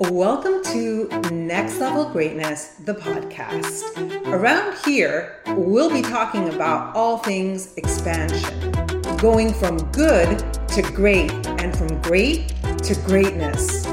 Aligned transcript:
Welcome 0.00 0.62
to 0.66 1.08
Next 1.32 1.80
Level 1.80 2.08
Greatness, 2.08 2.76
the 2.84 2.94
podcast. 2.94 3.82
Around 4.28 4.76
here, 4.84 5.42
we'll 5.48 5.90
be 5.90 6.02
talking 6.02 6.50
about 6.50 6.94
all 6.94 7.18
things 7.18 7.76
expansion, 7.76 8.70
going 9.16 9.52
from 9.52 9.76
good 9.90 10.38
to 10.68 10.82
great, 10.82 11.32
and 11.60 11.76
from 11.76 12.00
great 12.02 12.54
to 12.84 12.94
greatness. 13.06 13.88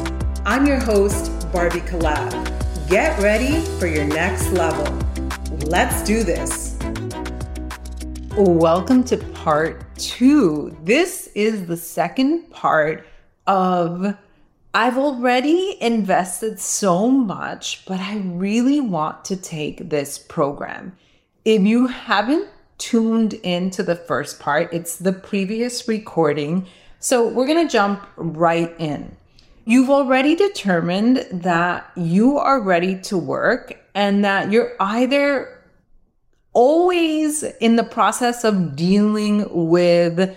I'm 0.46 0.68
your 0.68 0.80
host, 0.80 1.52
Barbie 1.52 1.80
Kalev. 1.80 2.30
Get 2.88 3.20
ready 3.20 3.62
for 3.80 3.88
your 3.88 4.06
next 4.06 4.52
level. 4.52 4.86
Let's 5.66 6.04
do 6.04 6.22
this. 6.22 6.78
Welcome 8.38 9.04
to 9.06 9.18
part 9.18 9.84
two. 9.98 10.78
This 10.84 11.32
is 11.34 11.66
the 11.66 11.78
second 11.78 12.52
part 12.52 13.08
of 13.48 14.16
I've 14.76 14.98
already 14.98 15.78
invested 15.80 16.60
so 16.60 17.10
much, 17.10 17.86
but 17.86 18.02
I 18.02 18.18
really 18.18 18.82
want 18.82 19.24
to 19.24 19.38
take 19.38 19.90
this 19.90 20.18
program. 20.18 20.98
If 21.46 21.62
you 21.62 21.88
haven't 21.88 22.50
tuned 22.78 23.36
into 23.36 23.84
the 23.84 23.96
first 23.96 24.38
part, 24.38 24.74
it's 24.74 24.98
the 24.98 25.14
previous 25.14 25.88
recording. 25.88 26.68
So 27.00 27.26
we're 27.26 27.48
going 27.48 27.66
to 27.66 27.72
jump 27.72 28.06
right 28.18 28.76
in. 28.78 29.16
You've 29.64 29.90
already 29.90 30.36
determined 30.36 31.26
that 31.32 31.90
you 31.96 32.38
are 32.38 32.60
ready 32.60 33.00
to 33.04 33.18
work 33.18 33.82
and 33.94 34.26
that 34.26 34.52
you're 34.52 34.74
either 34.82 35.58
always 36.52 37.44
in 37.62 37.78
the 37.78 37.86
process 37.86 38.44
of 38.44 38.76
dealing 38.76 39.48
with 39.70 40.36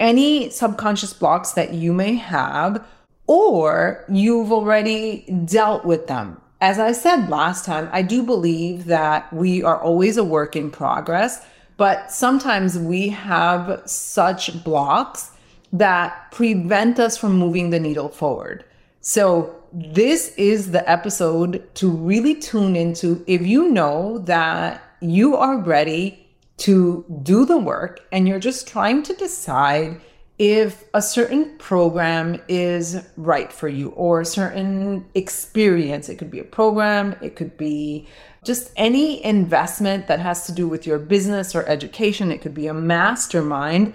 any 0.00 0.50
subconscious 0.50 1.12
blocks 1.12 1.52
that 1.52 1.72
you 1.72 1.92
may 1.92 2.16
have 2.16 2.84
or 3.26 4.04
you've 4.08 4.52
already 4.52 5.22
dealt 5.44 5.84
with 5.84 6.06
them. 6.06 6.40
As 6.60 6.78
I 6.78 6.92
said 6.92 7.28
last 7.28 7.64
time, 7.64 7.88
I 7.92 8.02
do 8.02 8.22
believe 8.22 8.86
that 8.86 9.30
we 9.32 9.62
are 9.62 9.80
always 9.80 10.16
a 10.16 10.24
work 10.24 10.56
in 10.56 10.70
progress, 10.70 11.44
but 11.76 12.10
sometimes 12.10 12.78
we 12.78 13.08
have 13.08 13.82
such 13.84 14.64
blocks 14.64 15.32
that 15.72 16.30
prevent 16.30 16.98
us 16.98 17.18
from 17.18 17.36
moving 17.36 17.70
the 17.70 17.80
needle 17.80 18.08
forward. 18.08 18.64
So, 19.00 19.52
this 19.72 20.32
is 20.36 20.70
the 20.70 20.88
episode 20.88 21.68
to 21.74 21.90
really 21.90 22.34
tune 22.34 22.76
into 22.76 23.22
if 23.26 23.46
you 23.46 23.68
know 23.68 24.18
that 24.20 24.82
you 25.00 25.36
are 25.36 25.58
ready 25.58 26.26
to 26.58 27.04
do 27.22 27.44
the 27.44 27.58
work 27.58 28.00
and 28.10 28.26
you're 28.26 28.38
just 28.38 28.66
trying 28.66 29.02
to 29.02 29.12
decide 29.14 30.00
if 30.38 30.84
a 30.92 31.00
certain 31.00 31.56
program 31.56 32.40
is 32.46 33.02
right 33.16 33.50
for 33.50 33.68
you 33.68 33.88
or 33.90 34.20
a 34.20 34.26
certain 34.26 35.06
experience. 35.14 36.08
It 36.08 36.16
could 36.16 36.30
be 36.30 36.40
a 36.40 36.44
program, 36.44 37.16
it 37.22 37.36
could 37.36 37.56
be 37.56 38.06
just 38.44 38.70
any 38.76 39.24
investment 39.24 40.06
that 40.06 40.20
has 40.20 40.46
to 40.46 40.52
do 40.52 40.68
with 40.68 40.86
your 40.86 40.98
business 40.98 41.54
or 41.54 41.66
education, 41.66 42.30
it 42.30 42.42
could 42.42 42.54
be 42.54 42.66
a 42.66 42.74
mastermind. 42.74 43.94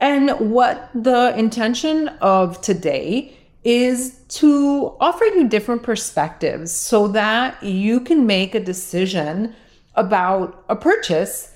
And 0.00 0.30
what 0.50 0.90
the 0.94 1.36
intention 1.36 2.08
of 2.20 2.60
today 2.60 3.36
is 3.64 4.18
to 4.28 4.96
offer 4.98 5.24
you 5.24 5.48
different 5.48 5.82
perspectives 5.82 6.72
so 6.72 7.08
that 7.08 7.62
you 7.62 8.00
can 8.00 8.26
make 8.26 8.54
a 8.54 8.60
decision 8.60 9.54
about 9.94 10.64
a 10.68 10.74
purchase 10.74 11.52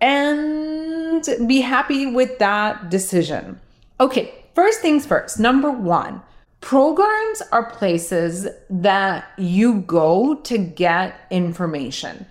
and 0.00 1.24
be 1.46 1.60
happy 1.60 2.06
with 2.06 2.38
that 2.38 2.90
decision. 2.90 3.60
Okay, 4.00 4.34
first 4.54 4.80
things 4.80 5.06
first. 5.06 5.38
Number 5.38 5.70
one, 5.70 6.20
programs 6.60 7.42
are 7.52 7.70
places 7.70 8.48
that 8.68 9.26
you 9.38 9.80
go 9.82 10.34
to 10.34 10.58
get 10.58 11.26
information. 11.30 12.26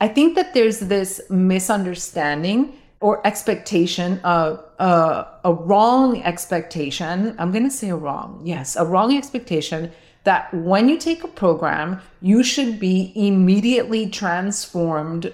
I 0.00 0.06
think 0.08 0.36
that 0.36 0.54
there's 0.54 0.78
this 0.78 1.20
misunderstanding 1.28 2.78
or 3.00 3.24
expectation 3.26 4.20
of 4.20 4.64
uh, 4.78 5.24
a 5.44 5.52
wrong 5.52 6.22
expectation. 6.22 7.34
I'm 7.38 7.50
going 7.50 7.64
to 7.64 7.70
say 7.70 7.90
a 7.90 7.96
wrong. 7.96 8.40
Yes, 8.44 8.76
a 8.76 8.84
wrong 8.84 9.16
expectation 9.16 9.90
that 10.22 10.52
when 10.54 10.88
you 10.88 10.98
take 10.98 11.24
a 11.24 11.28
program, 11.28 12.00
you 12.20 12.44
should 12.44 12.78
be 12.78 13.12
immediately 13.16 14.08
transformed 14.08 15.32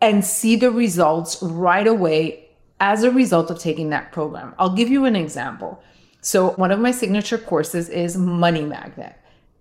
and 0.00 0.24
see 0.24 0.54
the 0.54 0.70
results 0.70 1.42
right 1.42 1.86
away 1.86 2.43
as 2.80 3.02
a 3.02 3.10
result 3.10 3.50
of 3.50 3.58
taking 3.58 3.90
that 3.90 4.12
program. 4.12 4.54
I'll 4.58 4.74
give 4.74 4.88
you 4.88 5.04
an 5.04 5.16
example. 5.16 5.82
So, 6.20 6.50
one 6.52 6.70
of 6.70 6.80
my 6.80 6.90
signature 6.90 7.38
courses 7.38 7.88
is 7.88 8.16
Money 8.16 8.62
Magnet. 8.62 9.16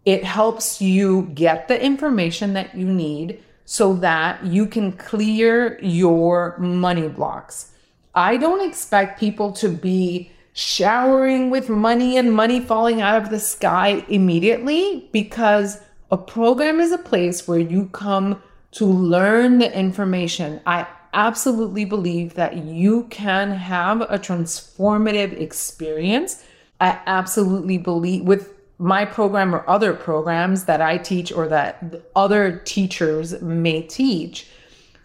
It 0.06 0.24
helps 0.24 0.82
you 0.82 1.24
get 1.34 1.68
the 1.68 1.82
information 1.82 2.54
that 2.54 2.76
you 2.76 2.86
need 2.86 3.44
so 3.66 3.94
that 3.96 4.46
you 4.46 4.66
can 4.66 4.92
clear 4.94 5.80
your 5.82 6.58
money 6.58 7.08
blocks. 7.08 7.72
I 8.16 8.38
don't 8.38 8.68
expect 8.68 9.20
people 9.20 9.52
to 9.54 9.70
be 9.70 10.32
showering 10.54 11.50
with 11.50 11.70
money 11.70 12.18
and 12.18 12.32
money 12.32 12.60
falling 12.60 13.02
out 13.02 13.22
of 13.22 13.30
the 13.30 13.40
sky 13.40 14.06
immediately 14.08 15.10
because 15.12 15.80
a 16.12 16.18
program 16.18 16.80
is 16.80 16.92
a 16.92 16.98
place 16.98 17.48
where 17.48 17.60
you 17.60 17.88
come 17.88 18.42
to 18.72 18.86
learn 18.86 19.58
the 19.58 19.78
information. 19.78 20.62
I 20.66 20.88
absolutely 21.14 21.86
believe 21.86 22.34
that 22.36 22.58
you 22.58 23.04
can 23.10 23.52
have 23.52 24.02
a 24.02 24.20
transformative 24.20 25.40
experience. 25.40 26.44
I 26.82 27.00
absolutely 27.06 27.78
believe 27.78 28.24
with 28.24 28.50
my 28.80 29.06
program 29.06 29.56
or 29.56 29.68
other 29.70 29.94
programs 29.94 30.66
that 30.66 30.82
I 30.82 30.98
teach 30.98 31.32
or 31.32 31.48
that 31.48 32.02
other 32.16 32.60
teachers 32.66 33.42
may 33.42 33.82
teach, 33.84 34.48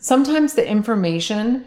sometimes 0.00 0.54
the 0.54 0.68
information 0.68 1.64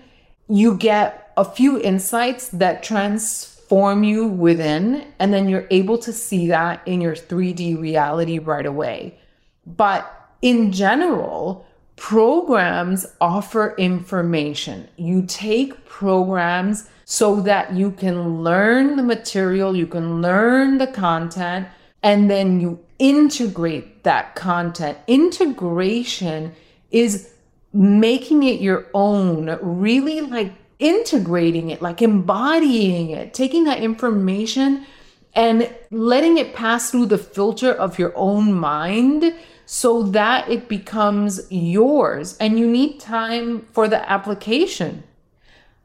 you 0.50 0.75
get 0.75 1.31
a 1.38 1.46
few 1.46 1.80
insights 1.80 2.50
that 2.50 2.84
transform 2.84 4.03
you 4.03 4.28
within, 4.28 5.06
and 5.19 5.34
then 5.34 5.47
you're 5.47 5.68
able 5.72 5.97
to 6.00 6.12
see 6.12 6.47
that 6.47 6.85
in 6.85 7.00
your 7.00 7.16
3D 7.16 7.80
reality 7.80 8.40
right 8.40 8.66
away. 8.66 9.18
But 9.66 10.12
in 10.41 10.74
general, 10.74 11.66
programs 12.01 13.06
offer 13.22 13.75
information. 13.78 14.88
You 14.97 15.22
take 15.22 15.85
programs 15.85 16.89
so 17.06 17.41
that 17.41 17.73
you 17.73 17.91
can 17.91 18.44
learn 18.44 18.95
the 18.95 19.03
material, 19.03 19.75
you 19.75 19.85
can 19.85 20.19
learn 20.19 20.79
the 20.79 20.88
content, 20.88 21.67
and 22.01 22.28
then 22.28 22.59
you 22.59 22.79
integrate 22.97 24.03
that 24.03 24.34
content. 24.34 24.97
Integration 25.06 26.53
is 26.89 27.29
making 27.72 28.44
it 28.44 28.59
your 28.59 28.88
own, 28.95 29.59
really 29.62 30.22
like 30.22 30.53
integrating 30.79 31.69
it, 31.69 31.83
like 31.83 32.01
embodying 32.01 33.12
it, 33.12 33.35
taking 33.35 33.66
that 33.66 33.79
information 33.79 34.88
and 35.35 35.72
letting 35.91 36.39
it 36.39 36.56
pass 36.56 36.89
through 36.89 37.06
the 37.06 37.19
filter 37.19 37.72
of 37.72 38.00
your 38.00 38.12
own 38.16 38.51
mind 38.51 39.35
so 39.74 40.04
that 40.04 40.50
it 40.50 40.68
becomes 40.68 41.50
yours 41.50 42.36
and 42.40 42.59
you 42.59 42.68
need 42.68 43.00
time 43.00 43.62
for 43.72 43.88
the 43.88 44.12
application. 44.12 45.02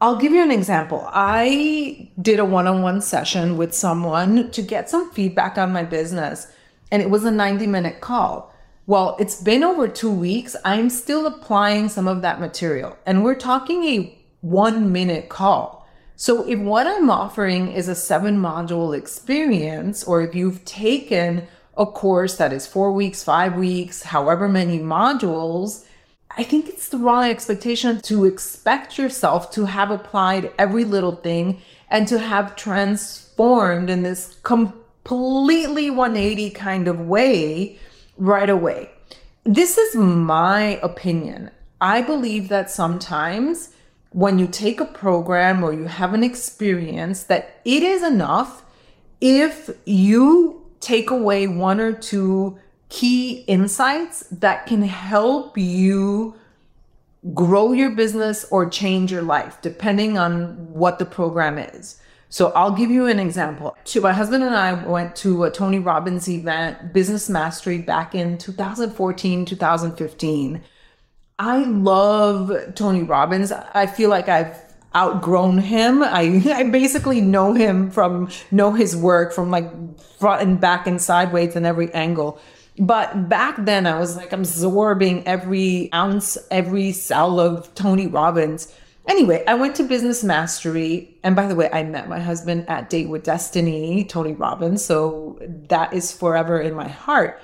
I'll 0.00 0.16
give 0.16 0.32
you 0.32 0.42
an 0.42 0.50
example. 0.50 1.08
I 1.12 2.10
did 2.20 2.40
a 2.40 2.44
one 2.44 2.66
on 2.66 2.82
one 2.82 3.00
session 3.00 3.56
with 3.56 3.72
someone 3.72 4.50
to 4.50 4.60
get 4.60 4.90
some 4.90 5.12
feedback 5.12 5.56
on 5.56 5.72
my 5.72 5.84
business, 5.84 6.48
and 6.90 7.00
it 7.00 7.10
was 7.10 7.24
a 7.24 7.30
90 7.30 7.68
minute 7.68 8.00
call. 8.00 8.52
Well, 8.88 9.16
it's 9.20 9.40
been 9.40 9.62
over 9.62 9.86
two 9.86 10.12
weeks. 10.12 10.56
I'm 10.64 10.90
still 10.90 11.24
applying 11.24 11.88
some 11.88 12.08
of 12.08 12.22
that 12.22 12.40
material, 12.40 12.98
and 13.06 13.22
we're 13.22 13.36
talking 13.36 13.84
a 13.84 14.18
one 14.40 14.90
minute 14.90 15.28
call. 15.28 15.86
So, 16.16 16.42
if 16.48 16.58
what 16.58 16.88
I'm 16.88 17.08
offering 17.08 17.70
is 17.70 17.86
a 17.86 17.94
seven 17.94 18.38
module 18.38 18.98
experience, 18.98 20.02
or 20.02 20.22
if 20.22 20.34
you've 20.34 20.64
taken 20.64 21.46
a 21.76 21.86
course 21.86 22.36
that 22.36 22.52
is 22.52 22.66
four 22.66 22.92
weeks, 22.92 23.22
five 23.22 23.56
weeks, 23.56 24.02
however 24.02 24.48
many 24.48 24.78
modules, 24.78 25.84
I 26.38 26.42
think 26.42 26.68
it's 26.68 26.88
the 26.88 26.98
wrong 26.98 27.24
expectation 27.24 28.00
to 28.02 28.26
expect 28.26 28.98
yourself 28.98 29.50
to 29.52 29.64
have 29.64 29.90
applied 29.90 30.52
every 30.58 30.84
little 30.84 31.16
thing 31.16 31.62
and 31.88 32.06
to 32.08 32.18
have 32.18 32.56
transformed 32.56 33.88
in 33.88 34.02
this 34.02 34.38
completely 34.42 35.88
180 35.88 36.50
kind 36.50 36.88
of 36.88 37.00
way 37.00 37.78
right 38.18 38.50
away. 38.50 38.90
This 39.44 39.78
is 39.78 39.94
my 39.94 40.78
opinion. 40.82 41.50
I 41.80 42.02
believe 42.02 42.48
that 42.48 42.70
sometimes 42.70 43.70
when 44.10 44.38
you 44.38 44.46
take 44.46 44.80
a 44.80 44.86
program 44.86 45.62
or 45.62 45.72
you 45.72 45.84
have 45.84 46.12
an 46.12 46.24
experience 46.24 47.22
that 47.24 47.60
it 47.64 47.82
is 47.82 48.02
enough 48.02 48.62
if 49.20 49.70
you 49.84 50.65
take 50.86 51.10
away 51.10 51.48
one 51.48 51.80
or 51.80 51.92
two 51.92 52.56
key 52.90 53.40
insights 53.48 54.20
that 54.30 54.66
can 54.66 54.82
help 54.82 55.58
you 55.58 56.32
grow 57.34 57.72
your 57.72 57.90
business 57.90 58.46
or 58.52 58.70
change 58.70 59.10
your 59.10 59.22
life, 59.22 59.60
depending 59.62 60.16
on 60.16 60.72
what 60.72 61.00
the 61.00 61.04
program 61.04 61.58
is. 61.58 62.00
So 62.28 62.52
I'll 62.52 62.70
give 62.70 62.88
you 62.92 63.06
an 63.06 63.18
example. 63.18 63.76
My 64.00 64.12
husband 64.12 64.44
and 64.44 64.54
I 64.54 64.74
went 64.74 65.16
to 65.16 65.42
a 65.42 65.50
Tony 65.50 65.80
Robbins 65.80 66.28
event, 66.28 66.92
Business 66.92 67.28
Mastery, 67.28 67.78
back 67.78 68.14
in 68.14 68.38
2014, 68.38 69.44
2015. 69.44 70.62
I 71.40 71.64
love 71.64 72.52
Tony 72.76 73.02
Robbins. 73.02 73.50
I 73.50 73.86
feel 73.86 74.08
like 74.08 74.28
I've 74.28 74.56
outgrown 74.96 75.58
him. 75.58 76.02
I, 76.02 76.42
I 76.54 76.64
basically 76.64 77.20
know 77.20 77.52
him 77.52 77.90
from, 77.90 78.30
know 78.50 78.72
his 78.72 78.96
work 78.96 79.32
from 79.32 79.50
like 79.50 79.70
front 80.18 80.42
and 80.42 80.60
back 80.60 80.86
and 80.86 81.00
sideways 81.00 81.54
and 81.54 81.66
every 81.66 81.92
angle. 81.92 82.40
But 82.78 83.28
back 83.28 83.56
then 83.58 83.86
I 83.86 83.98
was 83.98 84.16
like 84.16 84.32
absorbing 84.32 85.26
every 85.26 85.90
ounce, 85.92 86.36
every 86.50 86.92
cell 86.92 87.40
of 87.40 87.74
Tony 87.74 88.06
Robbins. 88.06 88.72
Anyway, 89.08 89.44
I 89.46 89.54
went 89.54 89.76
to 89.76 89.84
Business 89.84 90.24
Mastery. 90.24 91.16
And 91.22 91.36
by 91.36 91.46
the 91.46 91.54
way, 91.54 91.70
I 91.72 91.84
met 91.84 92.08
my 92.08 92.18
husband 92.18 92.68
at 92.68 92.90
Date 92.90 93.08
with 93.08 93.22
Destiny, 93.22 94.04
Tony 94.04 94.32
Robbins. 94.32 94.84
So 94.84 95.38
that 95.68 95.92
is 95.92 96.12
forever 96.12 96.60
in 96.60 96.74
my 96.74 96.88
heart. 96.88 97.40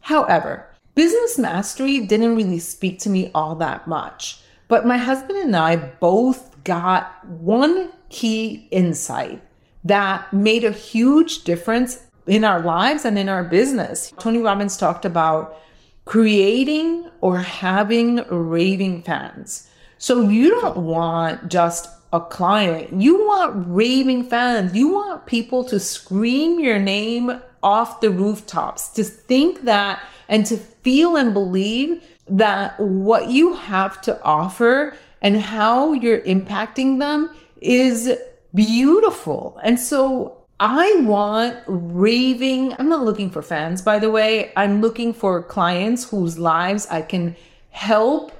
However, 0.00 0.66
Business 0.94 1.38
Mastery 1.38 2.00
didn't 2.00 2.36
really 2.36 2.58
speak 2.58 2.98
to 3.00 3.10
me 3.10 3.30
all 3.34 3.54
that 3.56 3.86
much. 3.86 4.40
But 4.70 4.86
my 4.86 4.98
husband 4.98 5.36
and 5.36 5.56
I 5.56 5.74
both 5.74 6.62
got 6.62 7.26
one 7.26 7.90
key 8.08 8.68
insight 8.70 9.42
that 9.84 10.32
made 10.32 10.62
a 10.62 10.70
huge 10.70 11.42
difference 11.42 12.06
in 12.28 12.44
our 12.44 12.60
lives 12.60 13.04
and 13.04 13.18
in 13.18 13.28
our 13.28 13.42
business. 13.42 14.14
Tony 14.20 14.38
Robbins 14.38 14.76
talked 14.76 15.04
about 15.04 15.58
creating 16.04 17.10
or 17.20 17.38
having 17.38 18.24
raving 18.30 19.02
fans. 19.02 19.68
So 19.98 20.28
you 20.28 20.50
don't 20.50 20.76
want 20.76 21.48
just 21.48 21.88
a 22.12 22.20
client, 22.20 22.92
you 22.92 23.26
want 23.26 23.66
raving 23.66 24.24
fans. 24.24 24.74
You 24.74 24.92
want 24.92 25.26
people 25.26 25.64
to 25.64 25.80
scream 25.80 26.60
your 26.60 26.78
name 26.78 27.40
off 27.62 28.00
the 28.00 28.10
rooftops, 28.10 28.88
to 28.90 29.04
think 29.04 29.62
that 29.62 30.02
and 30.28 30.46
to 30.46 30.56
feel 30.56 31.16
and 31.16 31.34
believe 31.34 32.02
that 32.28 32.78
what 32.78 33.28
you 33.28 33.54
have 33.54 34.00
to 34.02 34.22
offer 34.22 34.94
and 35.20 35.40
how 35.40 35.92
you're 35.92 36.20
impacting 36.20 36.98
them 36.98 37.30
is 37.60 38.16
beautiful. 38.54 39.58
And 39.62 39.78
so 39.78 40.38
I 40.60 40.94
want 41.00 41.56
raving. 41.66 42.74
I'm 42.78 42.88
not 42.88 43.04
looking 43.04 43.30
for 43.30 43.42
fans, 43.42 43.82
by 43.82 43.98
the 43.98 44.10
way. 44.10 44.52
I'm 44.56 44.80
looking 44.80 45.12
for 45.12 45.42
clients 45.42 46.08
whose 46.08 46.38
lives 46.38 46.86
I 46.88 47.02
can 47.02 47.36
help 47.70 48.32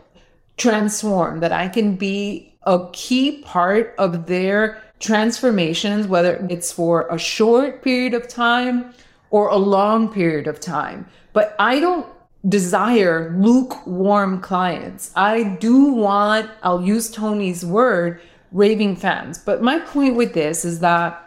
transform, 0.57 1.41
that 1.41 1.53
I 1.53 1.69
can 1.69 1.97
be 1.97 2.55
a 2.65 2.87
key 2.93 3.43
part 3.43 3.95
of 3.99 4.27
their 4.27 4.83
transformations, 4.99 6.07
whether 6.07 6.47
it's 6.51 6.71
for 6.71 7.07
a 7.09 7.19
short 7.19 7.83
period 7.83 8.13
of 8.13 8.29
time 8.29 8.93
or 9.31 9.49
a 9.49 9.56
long 9.56 10.12
period 10.12 10.47
of 10.47 10.61
time. 10.61 11.06
But 11.32 11.55
I 11.59 11.81
don't 11.81 12.06
desire 12.49 13.35
lukewarm 13.38 14.41
clients. 14.41 15.12
I 15.15 15.44
do 15.61 15.93
want, 15.93 16.50
I'll 16.62 16.82
use 16.82 17.11
Tony's 17.11 17.65
word, 17.65 18.21
raving 18.53 18.97
fans. 18.97 19.38
But 19.38 19.62
my 19.62 19.79
point 19.79 20.17
with 20.17 20.35
this 20.35 20.65
is 20.65 20.81
that 20.81 21.27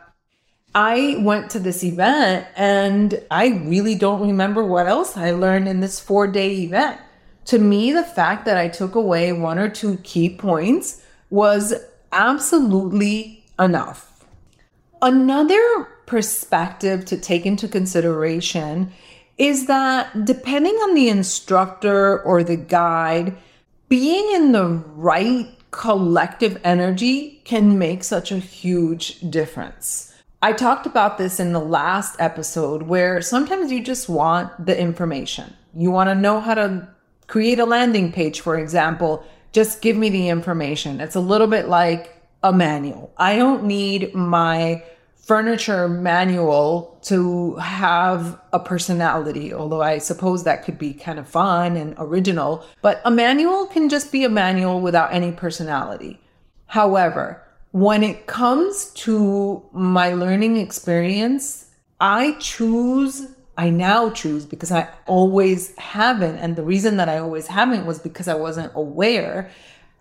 I 0.75 1.17
went 1.19 1.51
to 1.51 1.59
this 1.59 1.83
event 1.83 2.47
and 2.55 3.21
I 3.29 3.47
really 3.65 3.93
don't 3.95 4.27
remember 4.27 4.63
what 4.65 4.87
else 4.87 5.15
I 5.15 5.31
learned 5.31 5.67
in 5.67 5.81
this 5.81 5.99
four 5.99 6.25
day 6.25 6.51
event. 6.61 6.99
To 7.45 7.59
me, 7.59 7.91
the 7.91 8.03
fact 8.03 8.45
that 8.45 8.57
I 8.57 8.69
took 8.69 8.95
away 8.95 9.31
one 9.33 9.59
or 9.59 9.69
two 9.69 9.97
key 9.97 10.35
points 10.35 11.03
was 11.29 11.73
absolutely 12.11 13.43
enough. 13.59 14.25
Another 15.01 15.92
perspective 16.13 17.05
to 17.05 17.17
take 17.17 17.43
into 17.43 17.67
consideration 17.67 18.91
is 19.39 19.65
that 19.65 20.25
depending 20.25 20.75
on 20.75 20.93
the 20.93 21.09
instructor 21.09 22.21
or 22.21 22.43
the 22.43 22.55
guide, 22.55 23.35
being 23.89 24.31
in 24.35 24.51
the 24.51 24.67
right 24.93 25.47
collective 25.71 26.61
energy 26.63 27.41
can 27.45 27.79
make 27.79 28.03
such 28.03 28.31
a 28.31 28.37
huge 28.37 29.21
difference. 29.21 30.13
I 30.43 30.53
talked 30.53 30.85
about 30.85 31.17
this 31.17 31.39
in 31.39 31.51
the 31.51 31.59
last 31.59 32.15
episode 32.19 32.83
where 32.83 33.19
sometimes 33.19 33.71
you 33.71 33.81
just 33.81 34.07
want 34.07 34.51
the 34.63 34.79
information. 34.79 35.51
You 35.75 35.89
want 35.89 36.11
to 36.11 36.15
know 36.15 36.39
how 36.39 36.53
to 36.53 36.87
create 37.25 37.57
a 37.57 37.65
landing 37.65 38.11
page, 38.11 38.39
for 38.41 38.55
example. 38.55 39.25
Just 39.51 39.81
give 39.81 39.97
me 39.97 40.09
the 40.09 40.29
information. 40.29 41.01
It's 41.01 41.15
a 41.15 41.19
little 41.19 41.47
bit 41.47 41.69
like 41.69 42.21
a 42.43 42.53
manual. 42.53 43.11
I 43.17 43.35
don't 43.35 43.63
need 43.63 44.13
my 44.13 44.83
furniture 45.23 45.87
manual 45.87 46.99
to 47.01 47.55
have 47.55 48.39
a 48.51 48.59
personality, 48.59 49.53
although 49.53 49.81
I 49.81 49.97
suppose 49.97 50.43
that 50.43 50.65
could 50.65 50.77
be 50.77 50.93
kind 50.93 51.17
of 51.17 51.27
fun 51.27 51.77
and 51.77 51.95
original. 51.97 52.65
But 52.81 53.01
a 53.05 53.11
manual 53.11 53.65
can 53.67 53.87
just 53.87 54.11
be 54.11 54.25
a 54.25 54.29
manual 54.29 54.81
without 54.81 55.13
any 55.13 55.31
personality. 55.31 56.19
However, 56.67 57.41
when 57.71 58.03
it 58.03 58.27
comes 58.27 58.91
to 58.91 59.63
my 59.71 60.13
learning 60.13 60.57
experience, 60.57 61.69
I 62.01 62.33
choose, 62.39 63.25
I 63.57 63.69
now 63.69 64.09
choose 64.09 64.45
because 64.45 64.73
I 64.73 64.89
always 65.07 65.73
haven't. 65.77 66.35
And 66.35 66.57
the 66.57 66.63
reason 66.63 66.97
that 66.97 67.07
I 67.07 67.19
always 67.19 67.47
haven't 67.47 67.85
was 67.85 67.97
because 67.97 68.27
I 68.27 68.35
wasn't 68.35 68.73
aware. 68.75 69.49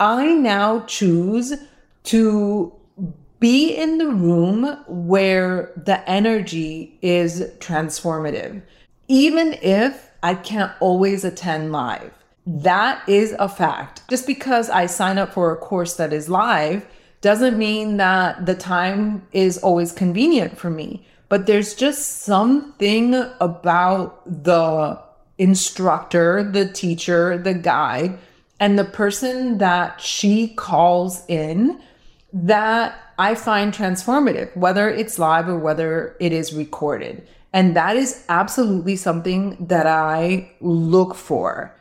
I 0.00 0.34
now 0.34 0.80
choose 0.80 1.54
to 2.04 2.72
be 3.42 3.74
in 3.74 3.98
the 3.98 4.06
room 4.06 4.78
where 4.86 5.72
the 5.76 6.08
energy 6.08 6.96
is 7.02 7.40
transformative, 7.58 8.62
even 9.08 9.54
if 9.54 10.12
I 10.22 10.36
can't 10.36 10.70
always 10.78 11.24
attend 11.24 11.72
live. 11.72 12.12
That 12.46 13.02
is 13.08 13.34
a 13.40 13.48
fact. 13.48 14.02
Just 14.08 14.28
because 14.28 14.70
I 14.70 14.86
sign 14.86 15.18
up 15.18 15.32
for 15.32 15.50
a 15.50 15.56
course 15.56 15.94
that 15.96 16.12
is 16.12 16.28
live 16.28 16.86
doesn't 17.20 17.58
mean 17.58 17.96
that 17.96 18.46
the 18.46 18.54
time 18.54 19.26
is 19.32 19.58
always 19.58 19.90
convenient 19.90 20.56
for 20.56 20.70
me, 20.70 21.04
but 21.28 21.46
there's 21.46 21.74
just 21.74 22.22
something 22.22 23.14
about 23.40 24.22
the 24.24 25.00
instructor, 25.38 26.44
the 26.44 26.68
teacher, 26.68 27.38
the 27.38 27.54
guide, 27.54 28.18
and 28.60 28.78
the 28.78 28.84
person 28.84 29.58
that 29.58 30.00
she 30.00 30.54
calls 30.54 31.24
in 31.26 31.80
that 32.32 32.96
I 33.22 33.36
find 33.36 33.72
transformative, 33.72 34.56
whether 34.56 34.90
it's 34.90 35.16
live 35.16 35.48
or 35.48 35.56
whether 35.56 36.16
it 36.18 36.32
is 36.32 36.52
recorded. 36.52 37.24
And 37.52 37.76
that 37.76 37.94
is 37.94 38.24
absolutely 38.28 38.96
something 38.96 39.64
that 39.68 39.86
I 39.86 40.50
look 40.60 41.14
for. 41.14 41.72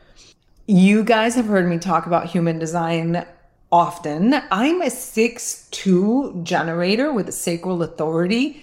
You 0.68 1.02
guys 1.02 1.34
have 1.34 1.46
heard 1.46 1.68
me 1.68 1.78
talk 1.78 2.06
about 2.06 2.26
human 2.26 2.60
design 2.60 3.26
often. 3.72 4.40
I'm 4.52 4.82
a 4.82 4.88
six-two 4.88 6.42
generator 6.44 7.12
with 7.12 7.28
a 7.28 7.32
sacral 7.32 7.82
authority. 7.82 8.62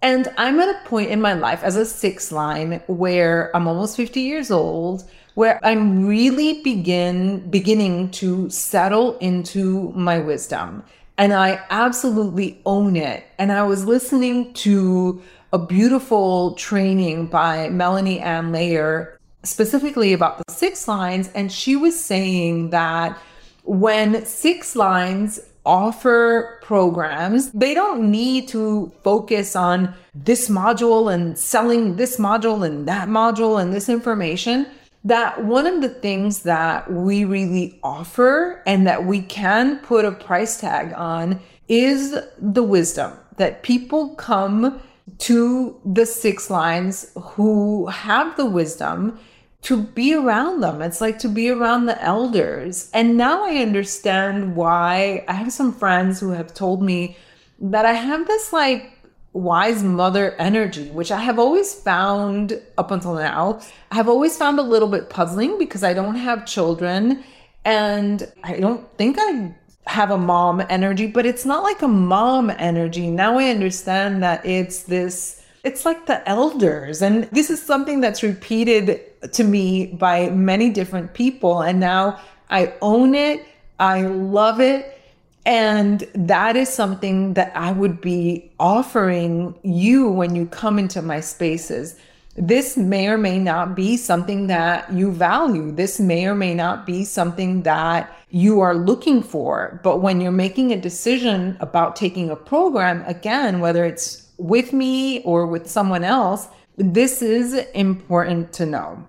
And 0.00 0.32
I'm 0.38 0.60
at 0.60 0.68
a 0.68 0.88
point 0.88 1.10
in 1.10 1.20
my 1.20 1.32
life 1.32 1.64
as 1.64 1.74
a 1.74 1.84
six 1.84 2.30
line 2.30 2.80
where 2.86 3.50
I'm 3.56 3.66
almost 3.66 3.96
50 3.96 4.20
years 4.20 4.52
old, 4.52 5.02
where 5.34 5.58
I'm 5.66 6.06
really 6.06 6.62
begin 6.62 7.50
beginning 7.50 8.12
to 8.22 8.48
settle 8.50 9.18
into 9.18 9.90
my 9.96 10.20
wisdom. 10.20 10.84
And 11.20 11.34
I 11.34 11.62
absolutely 11.68 12.62
own 12.64 12.96
it. 12.96 13.24
And 13.36 13.52
I 13.52 13.62
was 13.62 13.84
listening 13.84 14.54
to 14.54 15.22
a 15.52 15.58
beautiful 15.58 16.54
training 16.54 17.26
by 17.26 17.68
Melanie 17.68 18.20
Ann 18.20 18.52
Layer, 18.52 19.18
specifically 19.42 20.14
about 20.14 20.38
the 20.38 20.50
six 20.50 20.88
lines. 20.88 21.28
And 21.34 21.52
she 21.52 21.76
was 21.76 22.02
saying 22.02 22.70
that 22.70 23.18
when 23.64 24.24
Six 24.24 24.74
Lines 24.74 25.38
offer 25.66 26.58
programs, 26.62 27.50
they 27.52 27.74
don't 27.74 28.10
need 28.10 28.48
to 28.48 28.90
focus 29.02 29.54
on 29.54 29.92
this 30.14 30.48
module 30.48 31.12
and 31.12 31.36
selling 31.38 31.96
this 31.96 32.16
module 32.16 32.66
and 32.66 32.88
that 32.88 33.08
module 33.08 33.60
and 33.60 33.74
this 33.74 33.90
information. 33.90 34.66
That 35.04 35.44
one 35.44 35.66
of 35.66 35.80
the 35.80 35.88
things 35.88 36.42
that 36.42 36.92
we 36.92 37.24
really 37.24 37.78
offer 37.82 38.62
and 38.66 38.86
that 38.86 39.04
we 39.04 39.22
can 39.22 39.78
put 39.78 40.04
a 40.04 40.12
price 40.12 40.60
tag 40.60 40.92
on 40.94 41.40
is 41.68 42.18
the 42.38 42.62
wisdom 42.62 43.12
that 43.36 43.62
people 43.62 44.10
come 44.16 44.82
to 45.18 45.80
the 45.84 46.04
six 46.04 46.50
lines 46.50 47.12
who 47.16 47.86
have 47.86 48.36
the 48.36 48.46
wisdom 48.46 49.18
to 49.62 49.82
be 49.82 50.14
around 50.14 50.60
them. 50.60 50.82
It's 50.82 51.00
like 51.00 51.18
to 51.20 51.28
be 51.28 51.50
around 51.50 51.86
the 51.86 52.02
elders. 52.02 52.90
And 52.94 53.16
now 53.16 53.44
I 53.44 53.56
understand 53.56 54.56
why 54.56 55.24
I 55.28 55.32
have 55.32 55.52
some 55.52 55.72
friends 55.72 56.20
who 56.20 56.30
have 56.30 56.54
told 56.54 56.82
me 56.82 57.16
that 57.60 57.84
I 57.84 57.92
have 57.92 58.26
this 58.26 58.52
like 58.52 58.92
wise 59.32 59.82
mother 59.82 60.34
energy, 60.38 60.88
which 60.90 61.12
I 61.12 61.20
have 61.20 61.38
always 61.38 61.72
found 61.72 62.60
up 62.76 62.90
until 62.90 63.14
now. 63.14 63.60
I 63.90 63.94
have 63.94 64.08
always 64.08 64.36
found 64.36 64.58
a 64.58 64.62
little 64.62 64.88
bit 64.88 65.08
puzzling 65.08 65.58
because 65.58 65.84
I 65.84 65.94
don't 65.94 66.16
have 66.16 66.46
children 66.46 67.22
and 67.64 68.30
I 68.42 68.58
don't 68.58 68.86
think 68.96 69.16
I 69.20 69.54
have 69.86 70.10
a 70.10 70.18
mom 70.18 70.62
energy, 70.68 71.06
but 71.06 71.26
it's 71.26 71.44
not 71.44 71.62
like 71.62 71.82
a 71.82 71.88
mom 71.88 72.50
energy. 72.50 73.10
Now 73.10 73.38
I 73.38 73.50
understand 73.50 74.22
that 74.22 74.44
it's 74.44 74.84
this, 74.84 75.44
it's 75.64 75.84
like 75.84 76.06
the 76.06 76.28
elders. 76.28 77.02
And 77.02 77.24
this 77.24 77.50
is 77.50 77.62
something 77.62 78.00
that's 78.00 78.22
repeated 78.22 79.00
to 79.32 79.44
me 79.44 79.86
by 79.86 80.30
many 80.30 80.70
different 80.70 81.14
people. 81.14 81.62
And 81.62 81.78
now 81.80 82.20
I 82.50 82.74
own 82.82 83.14
it, 83.14 83.46
I 83.78 84.02
love 84.02 84.60
it. 84.60 84.99
And 85.46 86.00
that 86.14 86.56
is 86.56 86.68
something 86.68 87.34
that 87.34 87.52
I 87.56 87.72
would 87.72 88.00
be 88.00 88.50
offering 88.60 89.58
you 89.62 90.08
when 90.08 90.36
you 90.36 90.46
come 90.46 90.78
into 90.78 91.00
my 91.02 91.20
spaces 91.20 91.96
this 92.36 92.76
may 92.76 93.08
or 93.08 93.18
may 93.18 93.38
not 93.38 93.74
be 93.74 93.96
something 93.96 94.46
that 94.46 94.92
you 94.92 95.10
value. 95.12 95.72
This 95.72 95.98
may 95.98 96.26
or 96.26 96.34
may 96.34 96.54
not 96.54 96.86
be 96.86 97.04
something 97.04 97.62
that 97.62 98.16
you 98.30 98.60
are 98.60 98.74
looking 98.74 99.22
for. 99.22 99.80
But 99.82 99.98
when 99.98 100.20
you're 100.20 100.32
making 100.32 100.72
a 100.72 100.80
decision 100.80 101.56
about 101.60 101.96
taking 101.96 102.30
a 102.30 102.36
program, 102.36 103.02
again, 103.06 103.60
whether 103.60 103.84
it's 103.84 104.28
with 104.38 104.72
me 104.72 105.22
or 105.22 105.46
with 105.46 105.68
someone 105.68 106.04
else, 106.04 106.48
this 106.76 107.20
is 107.20 107.54
important 107.74 108.52
to 108.54 108.66
know. 108.66 109.06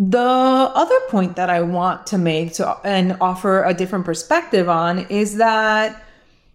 The 0.00 0.18
other 0.18 0.98
point 1.10 1.36
that 1.36 1.50
I 1.50 1.60
want 1.60 2.06
to 2.08 2.18
make 2.18 2.54
to, 2.54 2.76
and 2.84 3.16
offer 3.20 3.64
a 3.64 3.74
different 3.74 4.06
perspective 4.06 4.68
on 4.68 5.00
is 5.10 5.36
that 5.36 6.02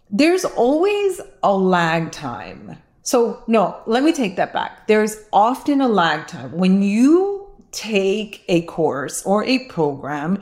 there's 0.09 0.45
always 0.45 1.21
a 1.43 1.55
lag 1.55 2.11
time 2.11 2.77
so, 3.05 3.43
no, 3.45 3.79
let 3.85 4.03
me 4.03 4.11
take 4.11 4.35
that 4.37 4.51
back. 4.51 4.87
There's 4.87 5.25
often 5.31 5.79
a 5.79 5.87
lag 5.87 6.25
time. 6.25 6.51
When 6.53 6.81
you 6.81 7.47
take 7.71 8.43
a 8.47 8.63
course 8.63 9.23
or 9.27 9.43
a 9.43 9.59
program, 9.65 10.41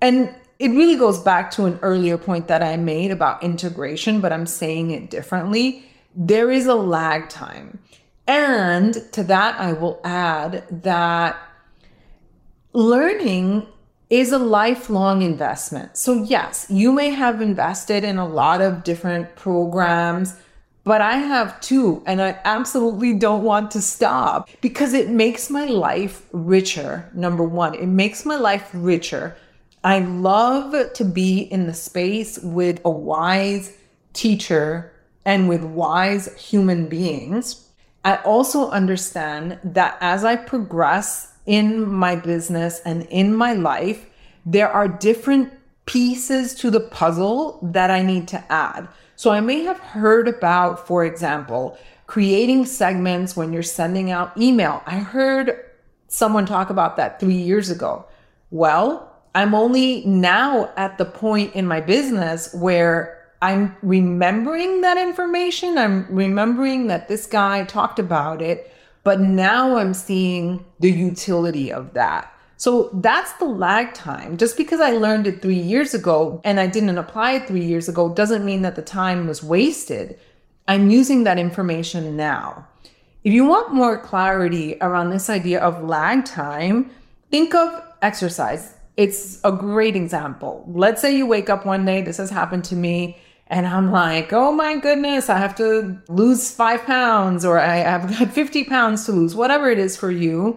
and 0.00 0.34
it 0.58 0.70
really 0.70 0.96
goes 0.96 1.18
back 1.18 1.50
to 1.52 1.66
an 1.66 1.78
earlier 1.82 2.16
point 2.16 2.48
that 2.48 2.62
I 2.62 2.78
made 2.78 3.10
about 3.10 3.42
integration, 3.42 4.22
but 4.22 4.32
I'm 4.32 4.46
saying 4.46 4.90
it 4.90 5.10
differently. 5.10 5.84
There 6.16 6.50
is 6.50 6.64
a 6.64 6.74
lag 6.74 7.28
time. 7.28 7.78
And 8.26 8.94
to 9.12 9.22
that, 9.24 9.60
I 9.60 9.74
will 9.74 10.00
add 10.02 10.64
that 10.82 11.36
learning 12.72 13.66
is 14.08 14.32
a 14.32 14.38
lifelong 14.38 15.22
investment. 15.22 15.96
So, 15.96 16.24
yes, 16.24 16.66
you 16.68 16.92
may 16.92 17.10
have 17.10 17.40
invested 17.40 18.02
in 18.04 18.18
a 18.18 18.26
lot 18.26 18.60
of 18.60 18.82
different 18.82 19.36
programs 19.36 20.34
but 20.84 21.02
I 21.02 21.16
have 21.16 21.60
two, 21.60 22.02
and 22.06 22.22
I 22.22 22.38
absolutely 22.44 23.14
don't 23.14 23.44
want 23.44 23.70
to 23.72 23.82
stop 23.82 24.48
because 24.60 24.94
it 24.94 25.10
makes 25.10 25.50
my 25.50 25.66
life 25.66 26.26
richer. 26.32 27.10
Number 27.12 27.44
one, 27.44 27.74
it 27.74 27.86
makes 27.86 28.24
my 28.24 28.36
life 28.36 28.70
richer. 28.72 29.36
I 29.84 30.00
love 30.00 30.92
to 30.94 31.04
be 31.04 31.40
in 31.40 31.66
the 31.66 31.74
space 31.74 32.38
with 32.38 32.80
a 32.84 32.90
wise 32.90 33.76
teacher 34.14 34.92
and 35.24 35.48
with 35.48 35.62
wise 35.62 36.34
human 36.36 36.88
beings. 36.88 37.68
I 38.04 38.16
also 38.16 38.70
understand 38.70 39.58
that 39.62 39.98
as 40.00 40.24
I 40.24 40.36
progress 40.36 41.34
in 41.50 41.84
my 41.84 42.14
business 42.14 42.80
and 42.84 43.02
in 43.10 43.34
my 43.34 43.52
life, 43.52 44.06
there 44.46 44.70
are 44.70 44.86
different 44.86 45.52
pieces 45.84 46.54
to 46.54 46.70
the 46.70 46.78
puzzle 46.78 47.58
that 47.60 47.90
I 47.90 48.02
need 48.02 48.28
to 48.28 48.52
add. 48.52 48.86
So 49.16 49.32
I 49.32 49.40
may 49.40 49.64
have 49.64 49.80
heard 49.80 50.28
about, 50.28 50.86
for 50.86 51.04
example, 51.04 51.76
creating 52.06 52.66
segments 52.66 53.36
when 53.36 53.52
you're 53.52 53.64
sending 53.64 54.12
out 54.12 54.38
email. 54.40 54.80
I 54.86 54.98
heard 54.98 55.58
someone 56.06 56.46
talk 56.46 56.70
about 56.70 56.96
that 56.98 57.18
three 57.18 57.42
years 57.42 57.68
ago. 57.68 58.04
Well, 58.52 59.12
I'm 59.34 59.52
only 59.52 60.04
now 60.06 60.72
at 60.76 60.98
the 60.98 61.04
point 61.04 61.56
in 61.56 61.66
my 61.66 61.80
business 61.80 62.54
where 62.54 63.26
I'm 63.42 63.74
remembering 63.82 64.82
that 64.82 64.98
information. 64.98 65.78
I'm 65.78 66.06
remembering 66.14 66.86
that 66.86 67.08
this 67.08 67.26
guy 67.26 67.64
talked 67.64 67.98
about 67.98 68.40
it, 68.40 68.72
but 69.02 69.20
now 69.20 69.76
I'm 69.76 69.94
seeing 69.94 70.64
the 70.78 70.90
utility 70.90 71.72
of 71.72 71.94
that. 71.94 72.32
So 72.56 72.90
that's 72.92 73.32
the 73.34 73.46
lag 73.46 73.94
time. 73.94 74.36
Just 74.36 74.56
because 74.58 74.80
I 74.80 74.90
learned 74.90 75.26
it 75.26 75.40
three 75.40 75.58
years 75.58 75.94
ago 75.94 76.42
and 76.44 76.60
I 76.60 76.66
didn't 76.66 76.98
apply 76.98 77.32
it 77.32 77.48
three 77.48 77.64
years 77.64 77.88
ago 77.88 78.12
doesn't 78.12 78.44
mean 78.44 78.60
that 78.62 78.76
the 78.76 78.82
time 78.82 79.26
was 79.26 79.42
wasted. 79.42 80.18
I'm 80.68 80.90
using 80.90 81.24
that 81.24 81.38
information 81.38 82.16
now. 82.16 82.66
If 83.24 83.32
you 83.32 83.46
want 83.46 83.72
more 83.72 83.98
clarity 83.98 84.76
around 84.80 85.08
this 85.10 85.30
idea 85.30 85.60
of 85.60 85.82
lag 85.84 86.26
time, 86.26 86.90
think 87.30 87.54
of 87.54 87.82
exercise. 88.02 88.74
It's 88.96 89.40
a 89.42 89.52
great 89.52 89.96
example. 89.96 90.64
Let's 90.68 91.00
say 91.00 91.16
you 91.16 91.26
wake 91.26 91.48
up 91.48 91.64
one 91.64 91.86
day, 91.86 92.02
this 92.02 92.18
has 92.18 92.28
happened 92.28 92.64
to 92.64 92.76
me, 92.76 93.18
and 93.50 93.66
I'm 93.66 93.90
like, 93.90 94.32
oh 94.32 94.52
my 94.52 94.78
goodness, 94.78 95.28
I 95.28 95.36
have 95.36 95.56
to 95.56 96.00
lose 96.08 96.52
five 96.52 96.84
pounds 96.84 97.44
or 97.44 97.58
I 97.58 97.78
have 97.78 98.08
got 98.08 98.30
50 98.32 98.64
pounds 98.64 99.04
to 99.06 99.12
lose, 99.12 99.34
whatever 99.34 99.68
it 99.68 99.78
is 99.78 99.96
for 99.96 100.10
you 100.10 100.56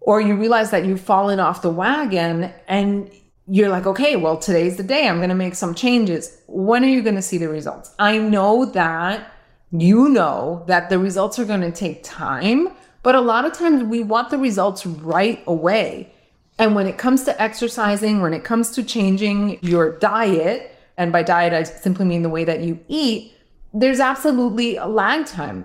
or 0.00 0.20
you 0.20 0.36
realize 0.36 0.70
that 0.70 0.84
you've 0.84 1.00
fallen 1.00 1.40
off 1.40 1.62
the 1.62 1.70
wagon 1.70 2.52
and 2.68 3.10
you're 3.46 3.70
like, 3.70 3.86
okay, 3.86 4.14
well, 4.16 4.36
today's 4.36 4.76
the 4.76 4.82
day. 4.82 5.08
I'm 5.08 5.16
going 5.16 5.30
to 5.30 5.34
make 5.34 5.54
some 5.54 5.74
changes. 5.74 6.38
When 6.46 6.84
are 6.84 6.88
you 6.88 7.02
going 7.02 7.14
to 7.14 7.22
see 7.22 7.38
the 7.38 7.48
results? 7.48 7.94
I 7.98 8.18
know 8.18 8.66
that 8.66 9.32
you 9.70 10.10
know 10.10 10.64
that 10.66 10.90
the 10.90 10.98
results 10.98 11.38
are 11.38 11.46
going 11.46 11.62
to 11.62 11.72
take 11.72 12.04
time, 12.04 12.68
but 13.02 13.14
a 13.14 13.20
lot 13.22 13.46
of 13.46 13.54
times 13.54 13.84
we 13.84 14.02
want 14.02 14.28
the 14.28 14.38
results 14.38 14.84
right 14.84 15.42
away. 15.46 16.12
And 16.58 16.74
when 16.74 16.86
it 16.86 16.98
comes 16.98 17.24
to 17.24 17.40
exercising, 17.40 18.20
when 18.20 18.34
it 18.34 18.44
comes 18.44 18.70
to 18.72 18.82
changing 18.82 19.58
your 19.62 19.98
diet, 19.98 20.74
and 20.98 21.12
by 21.12 21.22
diet, 21.22 21.54
I 21.54 21.62
simply 21.62 22.04
mean 22.04 22.22
the 22.22 22.28
way 22.28 22.44
that 22.44 22.60
you 22.60 22.78
eat, 22.88 23.32
there's 23.72 24.00
absolutely 24.00 24.76
a 24.76 24.86
lag 24.86 25.24
time. 25.26 25.64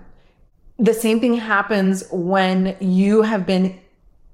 The 0.78 0.94
same 0.94 1.20
thing 1.20 1.36
happens 1.36 2.06
when 2.12 2.78
you 2.80 3.24
have 3.24 3.46
been 3.46 3.80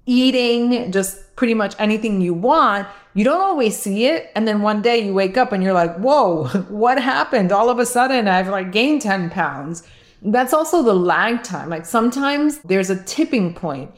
eating 0.06 0.92
just 0.92 1.36
pretty 1.36 1.54
much 1.54 1.76
anything 1.80 2.20
you 2.20 2.34
want, 2.34 2.88
you 3.14 3.24
don't 3.24 3.42
always 3.42 3.78
see 3.78 4.06
it. 4.06 4.32
And 4.36 4.48
then 4.48 4.62
one 4.62 4.82
day 4.82 5.06
you 5.06 5.14
wake 5.14 5.38
up 5.38 5.52
and 5.52 5.64
you're 5.64 5.74
like, 5.74 5.96
whoa, 5.98 6.48
what 6.70 7.02
happened? 7.02 7.52
All 7.52 7.70
of 7.70 7.80
a 7.80 7.86
sudden 7.86 8.28
I've 8.28 8.50
like 8.50 8.72
gained 8.72 9.02
10 9.02 9.30
pounds. 9.30 9.84
That's 10.22 10.54
also 10.54 10.84
the 10.84 10.94
lag 10.94 11.44
time. 11.44 11.70
Like 11.70 11.86
sometimes 11.86 12.60
there's 12.60 12.90
a 12.90 13.02
tipping 13.04 13.54
point. 13.54 13.92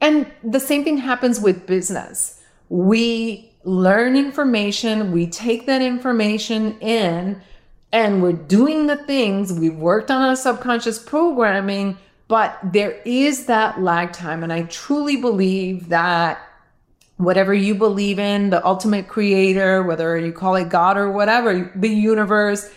And 0.00 0.30
the 0.44 0.60
same 0.60 0.84
thing 0.84 0.98
happens 0.98 1.40
with 1.40 1.66
business. 1.66 2.40
We 2.68 3.53
learn 3.64 4.16
information, 4.16 5.12
we 5.12 5.26
take 5.26 5.66
that 5.66 5.82
information 5.82 6.78
in, 6.80 7.40
and 7.92 8.22
we're 8.22 8.32
doing 8.32 8.86
the 8.86 8.96
things 8.96 9.52
we've 9.52 9.76
worked 9.76 10.10
on 10.10 10.22
our 10.22 10.36
subconscious 10.36 10.98
programming 10.98 11.96
but 12.28 12.58
there 12.64 13.00
is 13.04 13.46
that 13.46 13.80
lag 13.80 14.12
time. 14.12 14.42
And 14.42 14.52
I 14.52 14.62
truly 14.62 15.16
believe 15.16 15.88
that 15.90 16.40
whatever 17.16 17.54
you 17.54 17.74
believe 17.74 18.18
in, 18.18 18.50
the 18.50 18.64
ultimate 18.64 19.08
creator, 19.08 19.82
whether 19.82 20.16
you 20.16 20.32
call 20.32 20.56
it 20.56 20.68
God 20.68 20.96
or 20.96 21.10
whatever, 21.10 21.70
the 21.74 21.88
universe, 21.88 22.70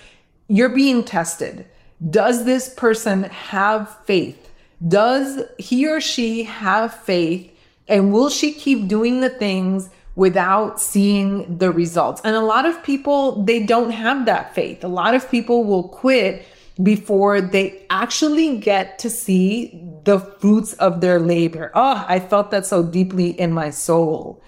you're 0.47 0.69
being 0.69 1.03
tested. 1.03 1.65
Does 2.09 2.45
this 2.45 2.73
person 2.73 3.23
have 3.23 3.97
faith? 4.05 4.51
Does 4.85 5.41
he 5.57 5.87
or 5.87 5.99
she 6.01 6.43
have 6.43 6.93
faith? 6.93 7.51
And 7.87 8.13
will 8.13 8.29
she 8.29 8.51
keep 8.51 8.87
doing 8.87 9.21
the 9.21 9.29
things 9.29 9.89
without 10.17 10.81
seeing 10.81 11.57
the 11.59 11.71
results? 11.71 12.21
And 12.25 12.35
a 12.35 12.41
lot 12.41 12.65
of 12.65 12.83
people, 12.83 13.43
they 13.43 13.63
don't 13.63 13.91
have 13.91 14.25
that 14.25 14.53
faith. 14.53 14.83
A 14.83 14.89
lot 14.89 15.15
of 15.15 15.31
people 15.31 15.63
will 15.63 15.87
quit 15.87 16.45
before 16.81 17.39
they 17.39 17.85
actually 17.89 18.57
get 18.57 18.99
to 18.99 19.09
see 19.09 19.79
the 20.03 20.19
fruits 20.19 20.73
of 20.73 21.01
their 21.01 21.19
labor. 21.19 21.71
Oh, 21.73 22.03
I 22.07 22.19
felt 22.19 22.51
that 22.51 22.65
so 22.65 22.83
deeply 22.83 23.29
in 23.39 23.53
my 23.53 23.69
soul. 23.69 24.41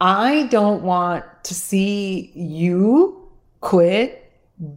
I 0.00 0.48
don't 0.50 0.82
want 0.82 1.24
to 1.44 1.54
see 1.54 2.32
you 2.34 3.30
quit 3.60 4.18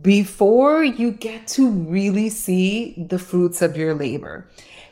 before 0.02 0.84
you 0.84 1.12
get 1.12 1.48
to 1.48 1.70
really 1.70 2.30
see 2.30 2.94
the 3.10 3.20
fruits 3.20 3.62
of 3.62 3.76
your 3.76 3.96
labor. 3.96 4.48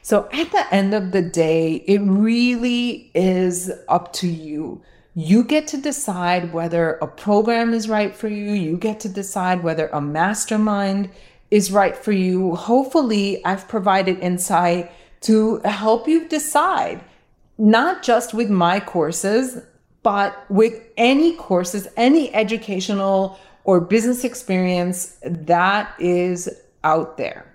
So 0.05 0.27
at 0.33 0.51
the 0.51 0.65
end 0.69 0.93
of 0.93 1.13
the 1.13 1.21
day, 1.21 1.75
it 1.87 1.99
really 1.99 3.09
is 3.15 3.71
up 3.87 4.11
to 4.13 4.27
you. 4.27 4.81
You 5.15 5.45
get 5.45 5.65
to 5.67 5.77
decide 5.77 6.51
whether 6.51 6.95
a 6.95 7.07
program 7.07 7.73
is 7.73 7.87
right 7.87 8.13
for 8.13 8.27
you. 8.27 8.51
You 8.51 8.75
get 8.75 8.99
to 9.01 9.09
decide 9.09 9.63
whether 9.63 9.87
a 9.87 10.01
mastermind 10.01 11.09
is 11.51 11.71
right 11.71 11.95
for 11.95 12.11
you. 12.11 12.53
Hopefully, 12.55 13.45
I've 13.45 13.69
provided 13.69 14.19
insight 14.19 14.91
to 15.21 15.59
help 15.63 16.05
you 16.05 16.27
decide, 16.27 17.01
not 17.57 18.03
just 18.03 18.33
with 18.33 18.49
my 18.49 18.81
courses, 18.81 19.63
but 20.01 20.35
with 20.49 20.81
any 20.97 21.37
courses, 21.37 21.87
any 21.95 22.33
educational 22.35 23.39
or 23.63 23.79
business 23.79 24.25
experience 24.25 25.17
that 25.23 25.95
is 25.97 26.49
out 26.83 27.15
there. 27.15 27.52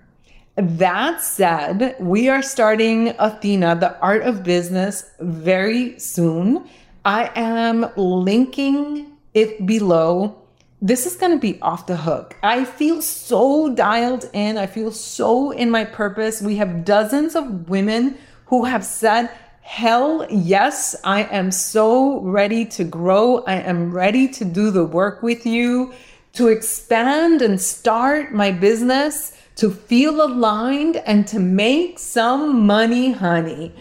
That 0.55 1.21
said, 1.21 1.95
we 1.99 2.27
are 2.27 2.41
starting 2.41 3.15
Athena, 3.17 3.75
the 3.75 3.97
art 3.99 4.23
of 4.23 4.43
business, 4.43 5.09
very 5.19 5.97
soon. 5.99 6.67
I 7.05 7.31
am 7.35 7.87
linking 7.95 9.17
it 9.33 9.65
below. 9.65 10.35
This 10.81 11.05
is 11.05 11.15
going 11.15 11.31
to 11.31 11.39
be 11.39 11.61
off 11.61 11.87
the 11.87 11.97
hook. 11.97 12.35
I 12.43 12.65
feel 12.65 13.01
so 13.01 13.73
dialed 13.73 14.29
in. 14.33 14.57
I 14.57 14.65
feel 14.65 14.91
so 14.91 15.51
in 15.51 15.71
my 15.71 15.85
purpose. 15.85 16.41
We 16.41 16.55
have 16.57 16.85
dozens 16.85 17.35
of 17.35 17.69
women 17.69 18.17
who 18.47 18.65
have 18.65 18.83
said, 18.83 19.29
Hell 19.61 20.25
yes, 20.31 20.95
I 21.03 21.23
am 21.25 21.51
so 21.51 22.21
ready 22.21 22.65
to 22.65 22.83
grow. 22.83 23.43
I 23.43 23.55
am 23.55 23.91
ready 23.91 24.27
to 24.29 24.43
do 24.43 24.71
the 24.71 24.83
work 24.83 25.21
with 25.21 25.45
you, 25.45 25.93
to 26.33 26.47
expand 26.47 27.43
and 27.43 27.61
start 27.61 28.33
my 28.33 28.51
business, 28.51 29.33
to 29.59 29.69
feel 29.69 30.21
aligned 30.23 30.95
and 30.95 31.27
to 31.27 31.37
make 31.37 31.99
some 31.99 32.65
money, 32.65 33.11
honey. 33.11 33.73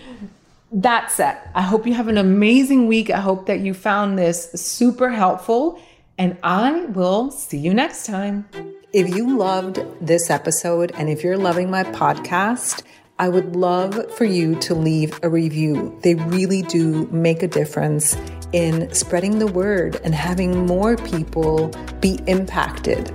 That's 0.72 1.20
it. 1.20 1.36
I 1.54 1.62
hope 1.62 1.86
you 1.86 1.94
have 1.94 2.08
an 2.08 2.18
amazing 2.18 2.88
week. 2.88 3.10
I 3.10 3.20
hope 3.20 3.46
that 3.46 3.60
you 3.60 3.74
found 3.74 4.18
this 4.18 4.50
super 4.56 5.08
helpful, 5.08 5.80
and 6.18 6.36
I 6.42 6.86
will 6.86 7.30
see 7.30 7.58
you 7.58 7.72
next 7.72 8.06
time. 8.06 8.48
If 8.92 9.14
you 9.14 9.38
loved 9.38 9.80
this 10.00 10.30
episode 10.30 10.90
and 10.96 11.08
if 11.08 11.22
you're 11.22 11.38
loving 11.38 11.70
my 11.70 11.84
podcast, 11.84 12.82
I 13.20 13.28
would 13.28 13.54
love 13.54 14.12
for 14.14 14.24
you 14.24 14.56
to 14.56 14.74
leave 14.74 15.20
a 15.22 15.28
review. 15.28 15.96
They 16.02 16.16
really 16.16 16.62
do 16.62 17.06
make 17.12 17.44
a 17.44 17.48
difference 17.48 18.16
in 18.52 18.92
spreading 18.92 19.38
the 19.38 19.46
word 19.46 20.00
and 20.02 20.12
having 20.12 20.66
more 20.66 20.96
people 20.96 21.68
be 22.00 22.18
impacted. 22.26 23.12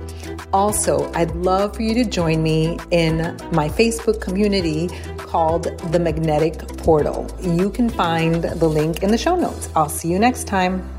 Also, 0.54 1.10
I'd 1.14 1.34
love 1.34 1.74
for 1.74 1.82
you 1.82 1.94
to 1.94 2.04
join 2.04 2.40
me 2.40 2.78
in 2.92 3.36
my 3.50 3.68
Facebook 3.68 4.20
community 4.20 4.88
called 5.16 5.64
The 5.90 5.98
Magnetic 5.98 6.58
Portal. 6.76 7.26
You 7.40 7.70
can 7.70 7.90
find 7.90 8.44
the 8.44 8.68
link 8.68 9.02
in 9.02 9.10
the 9.10 9.18
show 9.18 9.34
notes. 9.34 9.68
I'll 9.74 9.88
see 9.88 10.06
you 10.06 10.20
next 10.20 10.44
time. 10.44 10.93